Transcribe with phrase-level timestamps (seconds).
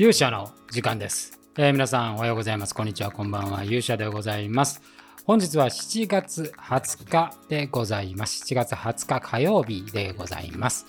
[0.00, 2.74] 勇者の時間です、えー、皆さんおはようございます。
[2.74, 3.64] こんにちはこんばんは。
[3.64, 4.80] 勇者でございます。
[5.26, 8.42] 本日は7月20日でございます。
[8.46, 10.86] 7月20日火曜日でございます、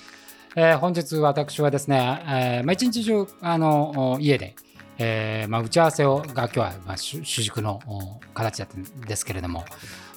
[0.55, 4.55] えー、本日私はですね、えーまあ、一日中あの家で
[4.97, 7.81] えーまあ、打ち合わせをが今日は、まあ、主軸の
[8.33, 9.65] 形だったんですけれども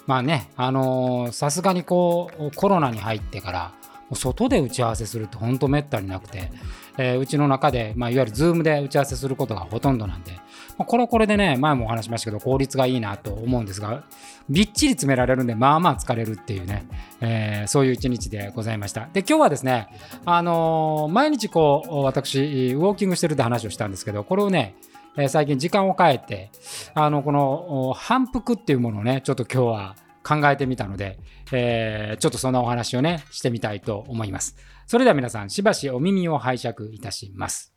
[0.06, 3.72] まあねあのさすがにこうコロナに入ってから
[4.12, 6.52] 外で打ち合わせするって本当めったになくて、
[6.98, 10.40] えー、うちの中で、まあ、いわゆる Zoom で打ち合わせすることがほとんどなんで、ま
[10.80, 14.04] あ、これこれでね、前もお話しましたけど、効率がいいなと思うんですが、
[14.48, 16.86] びっちり詰められるんで、まあまあ疲れるっていうね、
[17.20, 19.08] えー、そういう一日でございました。
[19.12, 19.88] で、今日はですね、
[20.24, 24.76] あのー、毎日こう、私、ウォーキングしてるって話をしたんですけど、これをね、
[25.16, 26.50] え最近時間を変えて、
[26.94, 31.18] あの、この反復っていうものをね、ちょっと今日は考えてみたので、
[31.52, 34.56] えー、ちょっとそんなお話をね、してみたいと思います。
[34.86, 37.72] それでは皆さん、しばしお耳を拝借いたします。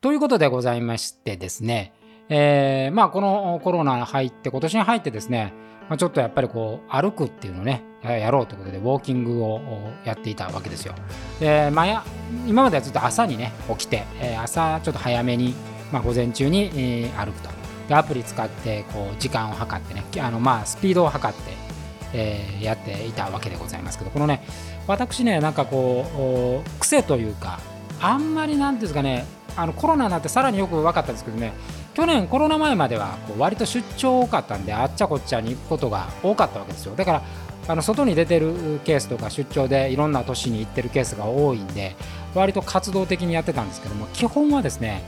[0.00, 1.92] ということでございましてですね、
[2.28, 5.52] えー、まあこのコロナ入って、今年に入ってですね、
[5.88, 9.60] まあ、ちょっとやっぱりこう歩くっていうのをね、やろうということでウォーキングを
[10.04, 10.94] やっていたわけですよ。
[11.38, 12.04] で、まあ、
[12.46, 15.54] 今まではずっと朝にね、起きて、えー、朝ちょっと早めに、
[15.92, 17.50] まあ、午前中に、歩くと。
[17.92, 21.69] アプリ使ってこう時間を測ってねあのまあスピードを測って、
[22.12, 24.42] えー、やっていたわけでございますけどこのね
[24.86, 27.60] 私ねなんかこう癖というか
[28.00, 31.52] あんまりなんですかねあのコロナになってさらによく分かったんですけどね
[31.94, 37.22] 去年コロナ前まではこう割と出張多かったんであっちゃこっちゃに行くことが多かったわけですよだから
[37.68, 41.94] あの外に出てるケースとか出張でいろんな都市に行ってるケースが多いんで
[42.34, 45.02] 割と活動的にやってたんですけども基本はですね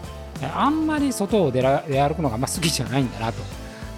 [0.55, 3.39] あんまり外を出歩くのがあんま好きじゃないんだなと。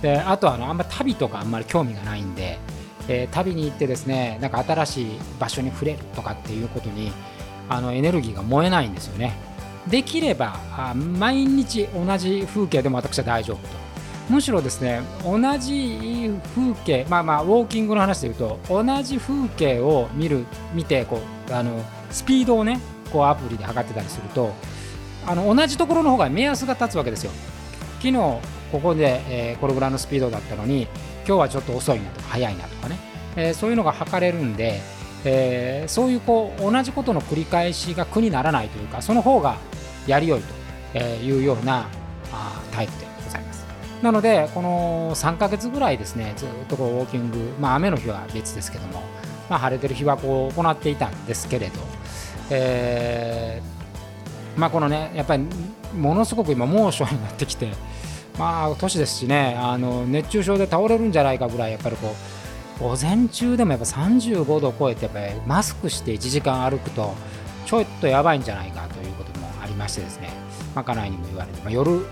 [0.02, 2.58] であとはあのあんまり旅とかあんまり興味がないんで、
[3.08, 5.06] えー、旅に行ってですねなんか新しい
[5.38, 7.12] 場所に触れるとかっていうことに
[7.68, 9.32] あのエネルギーが燃えないんですよね。
[9.88, 13.84] できればあ毎日同じ風景でも私は大丈夫と。
[14.30, 21.20] むしろですね同じ風景まあまあウォーキングの話で言うと同じ風景を見る見てこ
[21.50, 22.80] うあのスピードをね
[23.12, 24.54] こうアプリで測ってたりすると
[25.26, 27.32] あの同じところの方が目安が立つわけですよ。
[28.00, 28.12] 昨日
[28.72, 30.88] ここで、えー、これぐらいのスピードだったのに
[31.26, 32.98] 今日はちょっと遅いなとか速いなとかね、
[33.36, 34.80] えー、そういうのが測れるんで、
[35.24, 39.56] えー、そういうこう同じことの繰り返しが苦にならないというかその方が
[40.06, 40.42] やりよい
[40.92, 41.88] というような
[42.32, 43.64] あタイプでございます。
[44.02, 49.02] なのでこの3ヶ月ぐらいですねずっとこうウォーキング、まあ、雨の日は別ですけども、
[49.48, 51.80] まあ、晴れてる日はこう行っていたんですけれど、
[52.50, 53.74] えー
[54.56, 55.44] まあこのねやっぱり
[55.94, 57.72] ものすごく今猛暑になってきて
[58.38, 62.14] まあ年ですしねあの熱中症で倒れるんじゃないかぐらいやっぱりこ
[62.80, 67.14] う午前中でもやっぱ35度を超えてやっぱりマスクして1時間歩くと
[67.66, 70.30] ちょっとやばいんじゃないかということもありましてですね、
[70.74, 72.04] まあ、家内にも言われて、まあ、夜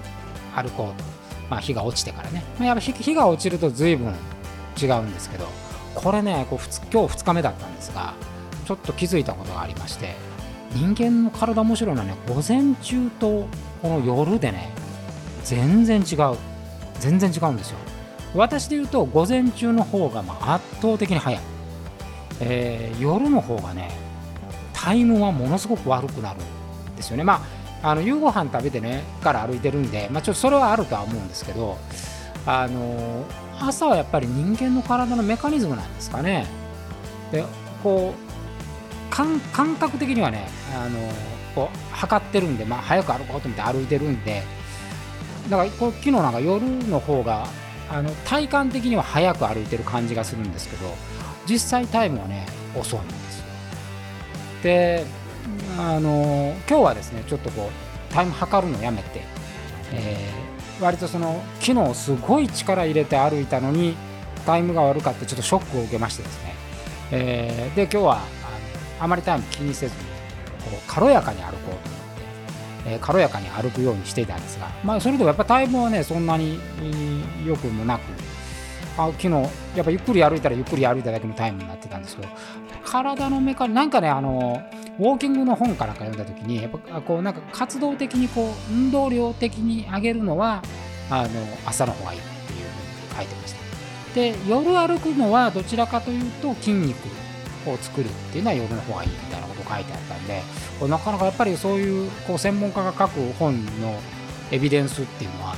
[0.55, 1.05] 歩こうと、
[1.51, 4.15] まあ、日が落ちてからね、まあ、やっぱ日が落ちると随分
[4.81, 5.47] 違うんですけど
[5.95, 6.59] これねこう
[6.93, 8.15] 今日2日目だったんですが
[8.65, 10.15] ちょっと気づいたことがありまして
[10.75, 13.47] 人間の体面白いのはね午前中と
[13.83, 14.71] この夜でね
[15.45, 16.37] 全然違う。
[17.01, 17.79] 全然違うんですよ。
[18.35, 21.41] 私で言うと午前中の方がま圧倒的に早い、
[22.41, 23.91] えー、夜の方がね
[24.73, 27.25] タイムはものすごく悪くなるんですよね。
[27.25, 27.43] ま
[27.83, 31.77] ああの夕ご飯食べてねから歩いてるんで、まあ、ちょっとそれはあるとは思うんですけど
[32.47, 33.25] あの
[33.61, 36.47] 朝はやっぱり人間の体のメカニズムなんですかね。
[37.33, 37.45] で
[37.83, 39.41] こう感
[39.77, 40.99] 覚的にはねあの
[41.55, 44.43] こう測ってるんで、まあ、早く歩こうと思って歩いてるんで
[45.49, 47.47] だからこ昨日なんか夜の方が
[47.91, 50.87] あの体感的には早く歩いてる感じがするんですけど
[51.47, 53.45] 実際タイムはね遅いんですよ。
[54.63, 55.05] で
[55.79, 59.23] あの今日はですねちょっとこうタイム測るのやめて、
[59.93, 63.97] えー、割とその昨日すごい力入れて歩いたのに
[64.47, 66.55] タイムが悪かってちょっとショックを受けましてですね、
[67.11, 68.25] えー、で今日はあの
[69.01, 70.01] あまりタイム気にせずに
[70.71, 72.02] こう軽やかに歩こうと、
[72.87, 76.59] えー、軽やかに歩くようにしていたんですが、まあ、それでもやっぱタイムはねそんなに
[77.45, 78.03] 良くもなく
[78.99, 82.29] あ昨日やっぱゆっくり歩いたらゆっくり歩いただけのタイムになってたんですけど
[82.85, 84.63] 体のメカニなんかねあの
[84.99, 90.63] ウォーキングの本かなんか読んだ時にやっぱこうなんか活動的にこう運動量的に上げるのは
[91.11, 91.31] あの
[91.65, 93.63] 朝の方がいいっていうふうに書いてました。
[94.15, 96.97] で夜歩くのはどちらかというと筋肉
[97.67, 100.43] を作るっていうのは夜の方がいいみたいなこと書いてあったんで
[100.89, 103.99] なかなかやっぱりそういうこう専門家が書く本の
[104.51, 105.57] エビデンスっていうのは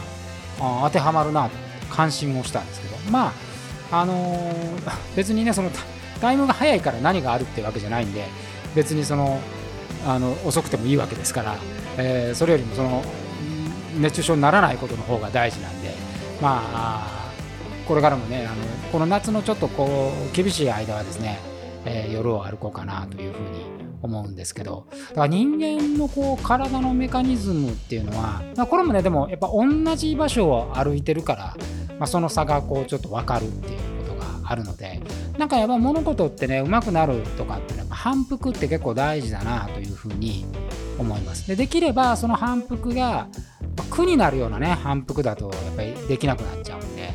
[0.84, 1.56] 当てはまるなと
[1.90, 3.32] 関心をしたんですけどま
[3.90, 5.70] ああのー、 別にねその
[6.20, 8.26] タイムが速いから何があるっていうわけじゃないんで
[8.74, 9.40] 別にその
[10.06, 11.56] あの遅くてもいいわけですから、
[11.96, 13.02] えー、それよりもその
[13.98, 15.94] 熱中症にならないことの方が大事なんで
[16.40, 17.30] まあ
[17.86, 18.56] これからもねあの
[18.92, 21.38] この夏のちょっとこう厳しい間はですね、
[21.84, 23.73] えー、夜を歩こうかなというふうに
[24.06, 31.56] 思うんですけどだから人間のこう体のメカニズムっていうのは、まあ、これもねでもやっぱ同じ場所を歩いてるから、
[31.98, 35.00] まあ、その差がこうちょっと分かるっていうことがあるので
[35.38, 40.44] なんかやっぱ物事ってねうまくなるとかっていうのは反復って結構大事だなというふうに
[40.98, 41.48] 思います。
[41.48, 43.28] でできればその反復が
[43.90, 47.12] 苦になるようなね反復だとやっぱりできなくなっちゃうんで。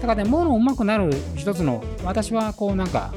[0.00, 3.12] だからね物うまくなる一つの私はこうなんか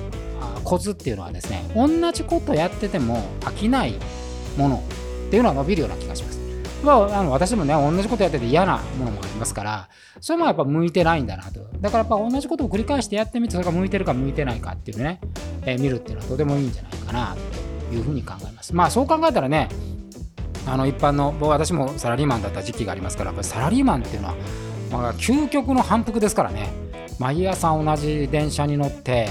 [0.72, 3.96] コツっていうのはですね同じことやってても飽きない
[4.58, 4.84] もの
[5.28, 6.40] っていうのは伸びるような気がします。
[6.82, 9.90] まあ、あの私もね同じことやってて嫌なものもありますから
[10.22, 11.60] それもやっぱ向いてないんだなと。
[11.82, 15.20] だからやっぱ同じことを繰り返してやってみてそれが向いてるか向いてないかっていうね、
[15.66, 17.36] えー、見るっていうのはとてもいいんじゃないかな
[17.90, 18.74] というふうに考えます。
[18.74, 19.68] まあそう考えたらね
[20.66, 24.36] あの一般の私もサラリーマンだった時期がありますからやっぱサラリーマンっていうのは、
[24.90, 26.70] まあ、究極の反復ですからね。
[27.20, 29.28] 毎朝同じ電車に乗って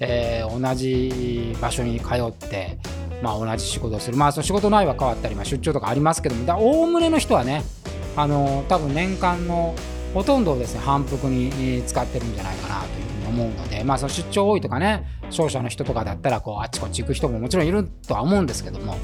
[0.00, 2.78] えー、同じ場所に通って、
[3.22, 7.62] まあ、同じ仕事をする、まあ、その仕事内容は変わったり、まあ、出張とかありますけども、おおむねの人はね、
[8.16, 9.74] あの多分年間の
[10.14, 18.96] ほとんどをですね反復に使ってるんじゃないかなというふうに思うので、まあ、その出張多いとかね、商社の人とかだったらこうあっちこっち行く人ももちろんいるとは思うんですけども、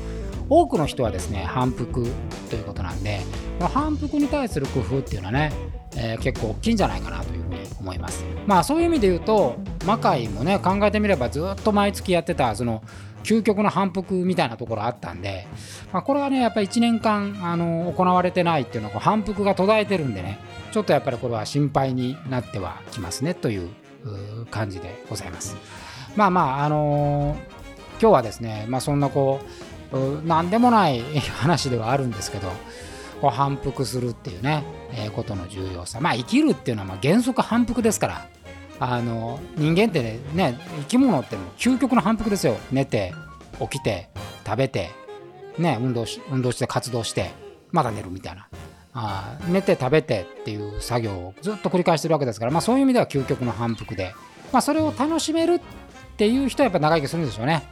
[0.49, 2.07] 多くの人はですね反復
[2.49, 3.21] ということなんで、
[3.61, 5.53] 反復に対する工夫っていうのはね、
[5.95, 8.25] えー、結構大きいんじゃないかなというふうに思います。
[8.47, 12.83] まあそういう意味で言うと魔界もね考えてみればずっと毎月やってたその
[13.23, 15.49] 究極の反復みたいなところあったんで、
[15.93, 20.39] まあ、これはねやっぱり1年間あの行われてないっていうのは反復が途絶えてるんでね
[20.71, 23.69] ちょっとやっぱりこれは心配になってはきますねという
[24.51, 25.57] 感じでございます。
[26.15, 27.39] まあまああのー、
[28.01, 29.41] 今日はですね、まあ、そんなこ
[29.93, 31.01] う何でもない
[31.41, 32.53] 話ではあるんですけど
[33.21, 36.01] こう反復するっていうね、えー、ことの重要さ。
[36.01, 38.29] まあ生きるっていうのはまあ原則反復ですから。
[38.79, 42.57] あの人間ってねね生き物っても究極の反復ですよ。
[42.71, 43.15] 寝て
[43.59, 44.11] 起きて
[44.45, 44.91] 食べて
[45.59, 47.31] ね運動し運動して活動して
[47.73, 48.49] また寝るみたいな。
[48.99, 54.15] あ寝て食べてっていう作業をずっと繰り返してるわけですから、まあ、そういう意味では究極の反復で、
[54.53, 55.61] まあ、それを楽しめるっ
[56.17, 57.63] ていう人はやっぱ長生きするんでしょうね。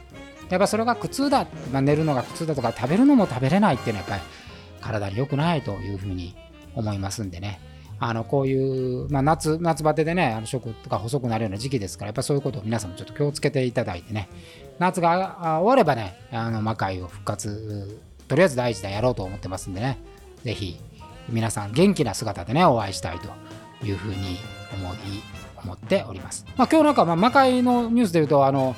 [0.49, 4.44] やっぱそれが苦痛だ、まあ、寝るのが苦痛だとか食べるのも食べれないっていうのはやっぱり
[4.85, 6.35] 体に良くないというふうに
[6.75, 7.59] 思いますんでね。
[7.97, 14.29] あのこういう、まあ、夏夏バテでねあの食が細くなるような時期ですからやっぱそういうことを皆さんもちょっと気をつけていただいてね。
[14.79, 19.97] 夏が終わればねあの魔界を復活とりあえず第一弾やろうと思ってますんでね。
[20.43, 20.79] 是非
[21.29, 23.29] 皆さん元気な姿でねお会いしたいと
[23.85, 24.37] いうふうに
[24.73, 24.97] 思い
[25.63, 28.75] 思っております、まあ、今日なんか、ま、魔界のニュースで言うとあの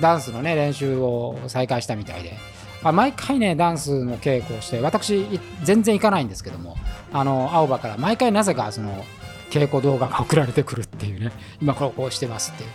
[0.00, 2.53] ダンスのね練習を再開したみたいで。
[2.90, 5.26] あ、毎回ねダンスの稽古をして私
[5.62, 6.76] 全然行かないんですけども
[7.12, 9.04] あの青葉から毎回なぜかその
[9.50, 11.32] 稽古動画が送られてくるっていうね
[11.62, 12.70] 今こうしてますっていう。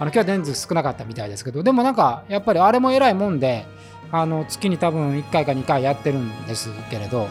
[0.00, 3.66] あの今日は人数少なかったみたいですけどでもなんかやっぱりあれも偉いもんで
[4.12, 7.26] あの月に多分1回か2回やってるんですけれど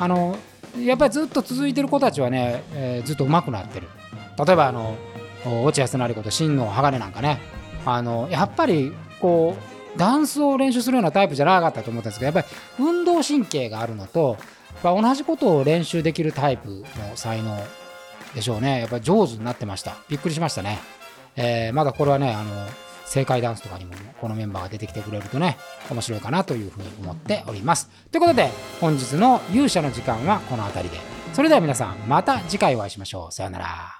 [0.00, 0.36] あの
[0.80, 3.88] やっぱりずっと続いてる子たちはね、えー、ずっと上手くなってる。
[4.44, 4.96] 例えばあの
[5.64, 7.40] 落合成子と真の鋼なんかね。
[7.86, 12.48] あのやっぱりこうダンスを練習するようなタイプじゃなかったと思ったんですけどやっぱ
[12.78, 14.36] り運動神経があるのと
[14.82, 16.84] 同じことを練習できるタイプの
[17.16, 17.58] 才能
[18.34, 18.80] でしょうね。
[18.80, 19.96] やっぱり上手になってました。
[20.08, 20.78] びっくりしましたね、
[21.36, 22.66] えー、まだこれはねあの
[23.06, 25.56] 正解ダンスとかにもこのメンバーが出てきてくれるとね
[25.90, 27.88] 面白いかなというふうに思っております。
[28.12, 31.00] ということで本日の勇者の時間はこの辺りで。
[31.32, 33.32] それでは皆さんまた次回お会いしましょう。
[33.32, 33.97] さようなら。